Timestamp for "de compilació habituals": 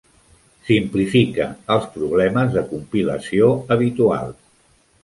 2.57-4.43